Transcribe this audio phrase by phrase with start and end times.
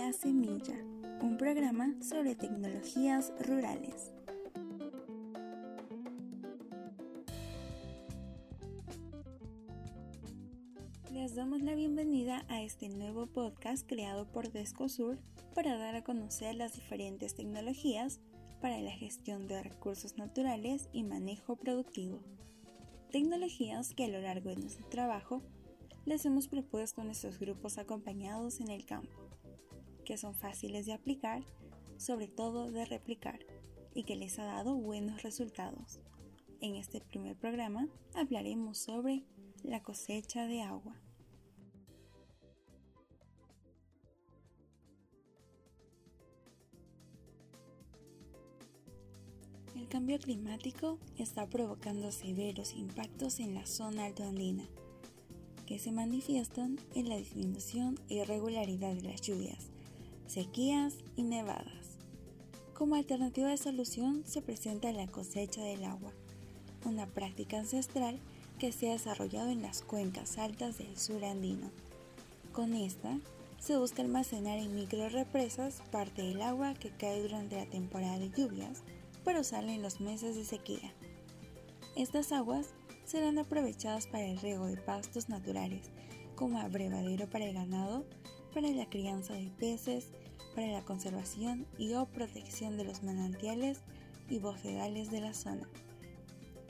[0.00, 0.82] La Semilla,
[1.20, 4.14] un programa sobre tecnologías rurales.
[11.12, 15.18] Les damos la bienvenida a este nuevo podcast creado por Descosur
[15.54, 18.20] para dar a conocer las diferentes tecnologías
[18.62, 22.22] para la gestión de recursos naturales y manejo productivo.
[23.10, 25.42] Tecnologías que a lo largo de nuestro trabajo
[26.06, 29.30] les hemos propuesto a nuestros grupos acompañados en el campo,
[30.10, 31.44] que son fáciles de aplicar,
[31.96, 33.38] sobre todo de replicar,
[33.94, 36.00] y que les ha dado buenos resultados.
[36.60, 39.22] En este primer programa hablaremos sobre
[39.62, 41.00] la cosecha de agua.
[49.76, 54.68] El cambio climático está provocando severos impactos en la zona altoandina,
[55.66, 59.70] que se manifiestan en la disminución e irregularidad de las lluvias,
[60.30, 61.98] sequías y nevadas.
[62.72, 66.12] Como alternativa de solución se presenta la cosecha del agua,
[66.84, 68.20] una práctica ancestral
[68.60, 71.72] que se ha desarrollado en las cuencas altas del sur andino.
[72.52, 73.18] Con esta,
[73.58, 78.84] se busca almacenar en microrepresas parte del agua que cae durante la temporada de lluvias
[79.24, 80.94] para usarla en los meses de sequía.
[81.96, 82.68] Estas aguas
[83.04, 85.90] serán aprovechadas para el riego de pastos naturales,
[86.36, 88.04] como abrevadero para el ganado,
[88.54, 90.12] para la crianza de peces,
[90.54, 93.82] para la conservación y o protección de los manantiales
[94.28, 95.68] y bofedales de la zona.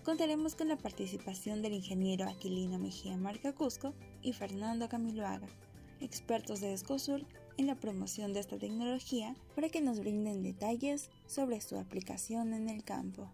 [0.04, 5.48] Contaremos con la participación del ingeniero Aquilino Mejía Marca Cusco y Fernando Camiloaga,
[6.00, 7.26] expertos de Escosur
[7.58, 12.70] en la promoción de esta tecnología para que nos brinden detalles sobre su aplicación en
[12.70, 13.30] el campo.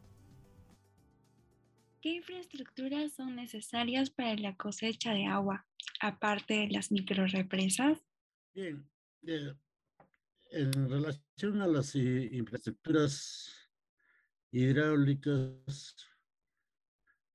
[2.00, 5.66] ¿Qué infraestructuras son necesarias para la cosecha de agua,
[6.00, 7.98] aparte de las microrepresas?
[8.54, 8.88] Bien,
[9.26, 9.54] eh,
[10.56, 13.52] en relación a las infraestructuras
[14.50, 15.94] hidráulicas,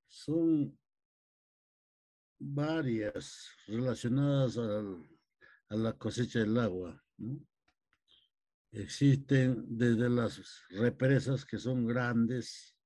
[0.08, 0.76] son
[2.40, 5.08] varias relacionadas al,
[5.68, 7.00] a la cosecha del agua.
[8.72, 12.76] Existen desde las represas que son grandes,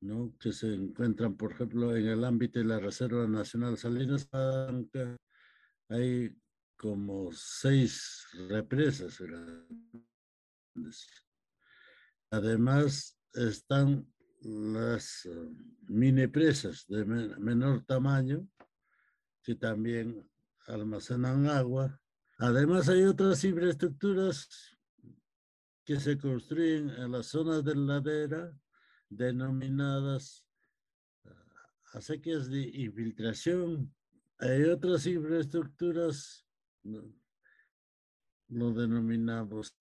[0.00, 0.36] ¿no?
[0.40, 4.28] que se encuentran, por ejemplo, en el ámbito de la Reserva Nacional Salinas.
[5.88, 6.36] Hay
[6.76, 11.06] como seis represas grandes.
[12.30, 14.06] Además, están
[14.42, 15.56] las uh,
[15.88, 18.46] mini presas de menor tamaño
[19.42, 20.28] que también
[20.66, 22.00] almacenan agua
[22.42, 24.48] Además, hay otras infraestructuras
[25.84, 28.58] que se construyen en las zonas de ladera
[29.10, 30.46] denominadas
[31.26, 33.94] ah, acequias de infiltración.
[34.38, 36.46] Hay otras infraestructuras,
[38.50, 39.74] lo denominamos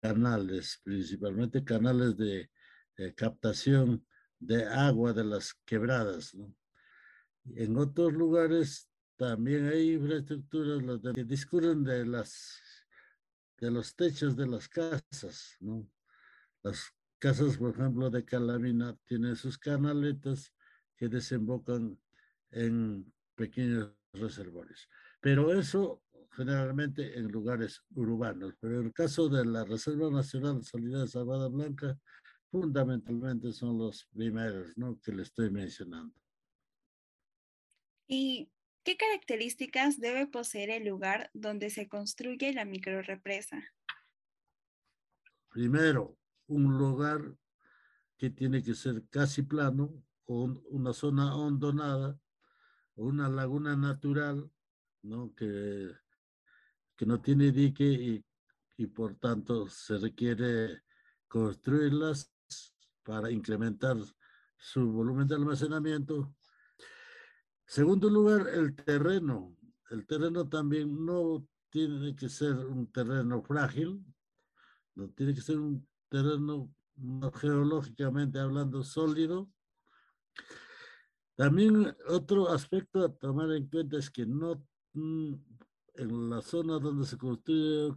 [0.00, 2.50] canales, principalmente canales de,
[3.16, 4.06] captación
[4.38, 6.36] de agua de las quebradas.
[7.56, 12.60] En otros lugares también hay infraestructuras que discurren de, las,
[13.58, 15.58] de los techos de las casas.
[16.62, 20.52] Las casas, por ejemplo, de Calamina tienen sus canaletas
[20.96, 21.98] que desembocan
[22.50, 24.88] en pequeños reservorios.
[25.22, 26.02] Pero eso
[26.32, 28.54] generalmente en lugares urbanos.
[28.60, 31.98] Pero en el caso de la Reserva Nacional de Salida de Salvada Blanca,
[32.50, 35.00] fundamentalmente son los primeros ¿no?
[35.00, 36.14] que le estoy mencionando.
[38.06, 38.52] Y
[38.84, 43.62] ¿Qué características debe poseer el lugar donde se construye la microrepresa?
[45.50, 46.18] Primero,
[46.48, 47.36] un lugar
[48.18, 52.18] que tiene que ser casi plano o una zona hondonada
[52.96, 54.50] o una laguna natural,
[55.02, 55.34] ¿no?
[55.34, 55.90] Que,
[56.96, 58.24] que no tiene dique y,
[58.76, 60.82] y por tanto se requiere
[61.28, 62.32] construirlas
[63.02, 63.96] para incrementar
[64.56, 66.34] su volumen de almacenamiento
[67.72, 69.56] Segundo lugar, el terreno.
[69.88, 74.04] El terreno también no tiene que ser un terreno frágil,
[74.94, 76.70] no tiene que ser un terreno
[77.40, 79.50] geológicamente hablando sólido.
[81.34, 84.62] También otro aspecto a tomar en cuenta es que no
[84.94, 87.94] en la zona donde se construye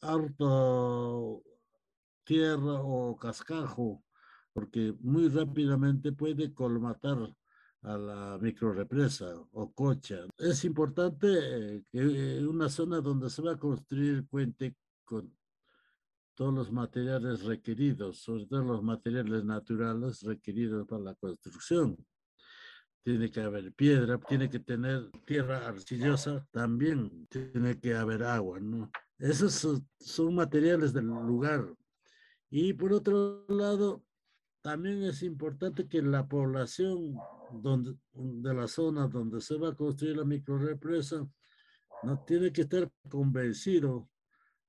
[0.00, 1.42] harto
[2.24, 4.02] tierra o cascajo,
[4.52, 7.34] porque muy rápidamente puede colmatar
[7.82, 10.24] a la microrepresa o cocha.
[10.38, 15.34] Es importante eh, que una zona donde se va a construir cuente con
[16.34, 21.96] todos los materiales requeridos, sobre todo los materiales naturales requeridos para la construcción.
[23.04, 28.90] Tiene que haber piedra, tiene que tener tierra arcillosa, también tiene que haber agua, ¿no?
[29.18, 31.66] Esos son materiales del lugar.
[32.50, 34.04] Y por otro lado,
[34.60, 37.16] también es importante que la población
[37.52, 41.28] donde, de la zona donde se va a construir la microrepresa
[42.04, 44.08] no tiene que estar convencido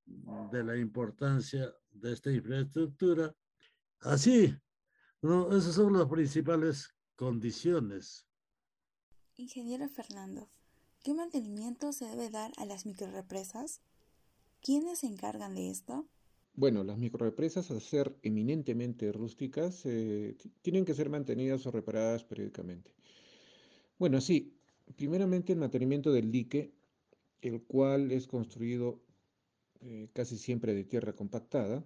[0.05, 3.33] de la importancia de esta infraestructura.
[4.01, 4.55] Así,
[5.21, 8.25] no, esas son las principales condiciones.
[9.35, 10.49] Ingeniero Fernando,
[11.03, 13.81] ¿qué mantenimiento se debe dar a las microrepresas?
[14.61, 16.07] ¿Quiénes se encargan de esto?
[16.55, 22.91] Bueno, las microrepresas, al ser eminentemente rústicas, eh, tienen que ser mantenidas o reparadas periódicamente.
[23.97, 24.53] Bueno, sí,
[24.95, 26.71] primeramente el mantenimiento del dique,
[27.41, 29.01] el cual es construido
[29.81, 31.83] eh, casi siempre de tierra compactada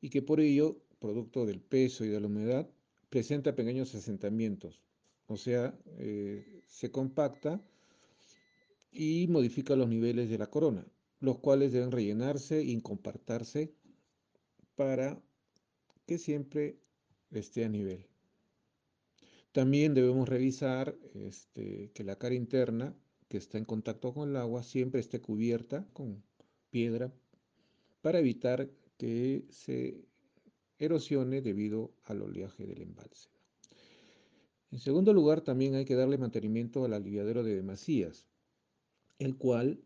[0.00, 2.68] y que por ello, producto del peso y de la humedad,
[3.16, 4.82] presenta pequeños asentamientos,
[5.26, 7.62] o sea, eh, se compacta
[8.92, 10.86] y modifica los niveles de la corona
[11.20, 13.72] los cuales deben rellenarse y compartarse
[14.74, 15.18] para
[16.04, 16.78] que siempre
[17.30, 18.06] esté a nivel.
[19.52, 22.94] También debemos revisar este, que la cara interna
[23.28, 26.22] que está en contacto con el agua siempre esté cubierta con
[26.68, 27.10] piedra
[28.02, 28.68] para evitar
[28.98, 30.04] que se
[30.78, 33.30] erosione debido al oleaje del embalse.
[34.70, 38.26] En segundo lugar, también hay que darle mantenimiento al aliviadero de demasías,
[39.18, 39.80] el cual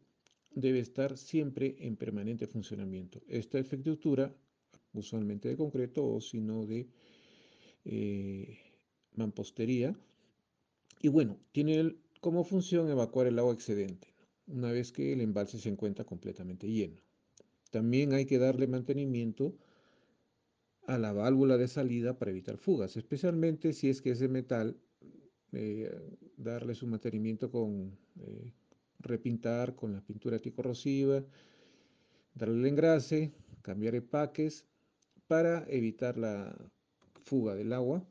[0.54, 3.22] debe estar siempre en permanente funcionamiento.
[3.28, 4.34] Esta infraestructura,
[4.92, 6.88] usualmente de concreto o si no de
[7.84, 8.58] eh,
[9.14, 9.94] mampostería,
[11.02, 14.08] y bueno, tiene como función evacuar el agua excedente
[14.46, 17.00] una vez que el embalse se encuentra completamente lleno.
[17.70, 19.54] También hay que darle mantenimiento
[20.90, 24.76] a la válvula de salida para evitar fugas, especialmente si es que es de metal,
[25.52, 25.88] eh,
[26.36, 28.52] darle su mantenimiento con eh,
[28.98, 31.22] repintar con la pintura anticorrosiva,
[32.34, 33.32] darle el engrase,
[33.62, 34.66] cambiar empaques
[35.28, 36.58] para evitar la
[37.22, 38.04] fuga del agua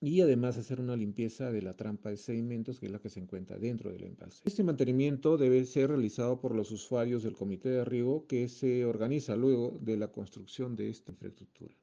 [0.00, 3.20] y además hacer una limpieza de la trampa de sedimentos que es la que se
[3.20, 4.42] encuentra dentro del embalse.
[4.46, 9.36] Este mantenimiento debe ser realizado por los usuarios del comité de riego que se organiza
[9.36, 11.74] luego de la construcción de esta infraestructura.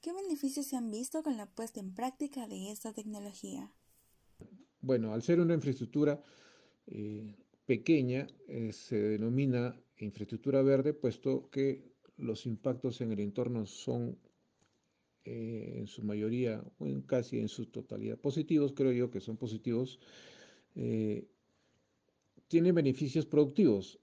[0.00, 3.72] ¿Qué beneficios se han visto con la puesta en práctica de esta tecnología?
[4.80, 6.22] Bueno, al ser una infraestructura
[6.86, 7.36] eh,
[7.66, 14.18] pequeña eh, se denomina infraestructura verde, puesto que los impactos en el entorno son
[15.24, 19.36] eh, en su mayoría, o en casi en su totalidad, positivos, creo yo que son
[19.36, 19.98] positivos,
[22.48, 23.98] tiene beneficios productivos.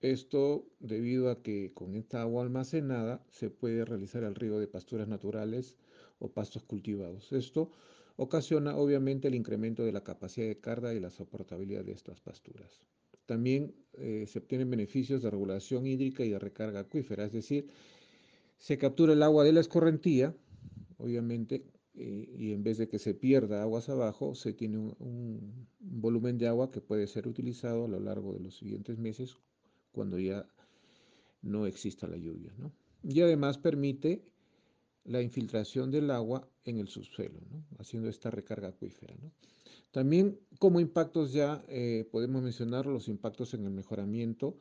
[0.00, 5.08] Esto debido a que con esta agua almacenada se puede realizar el riego de pasturas
[5.08, 5.74] naturales
[6.20, 7.32] o pastos cultivados.
[7.32, 7.72] Esto
[8.16, 12.80] ocasiona obviamente el incremento de la capacidad de carga y la soportabilidad de estas pasturas.
[13.26, 17.68] También eh, se obtienen beneficios de regulación hídrica y de recarga acuífera, es decir,
[18.56, 20.34] se captura el agua de la escorrentía,
[20.98, 21.64] obviamente,
[21.94, 26.46] eh, y en vez de que se pierda aguas abajo, se tiene un, volumen de
[26.48, 29.36] agua que puede ser utilizado a lo largo de los siguientes meses
[29.92, 30.46] cuando ya
[31.42, 32.52] no exista la lluvia.
[33.02, 34.22] Y además permite
[35.04, 37.40] la infiltración del agua en el subsuelo,
[37.78, 39.14] haciendo esta recarga acuífera.
[39.90, 44.58] También como impactos ya eh, podemos mencionar los impactos en el mejoramiento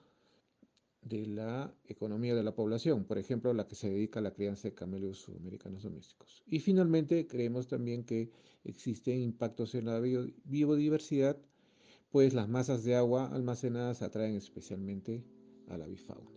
[1.08, 4.68] de la economía de la población, por ejemplo, la que se dedica a la crianza
[4.68, 6.44] de camellos sudamericanos domésticos.
[6.48, 8.32] Y finalmente, creemos también que
[8.64, 11.38] existen impactos en la biodiversidad,
[12.10, 15.24] pues las masas de agua almacenadas atraen especialmente
[15.68, 16.32] a la bifauna.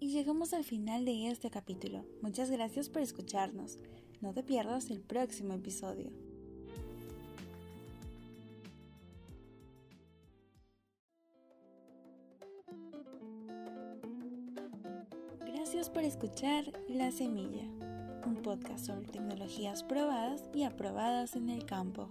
[0.00, 2.06] Y llegamos al final de este capítulo.
[2.22, 3.78] Muchas gracias por escucharnos.
[4.20, 6.29] No te pierdas el próximo episodio.
[15.72, 17.62] Gracias por escuchar La Semilla,
[18.26, 22.10] un podcast sobre tecnologías probadas y aprobadas en el campo.